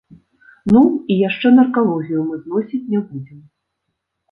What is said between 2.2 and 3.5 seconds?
мы зносіць не будзем.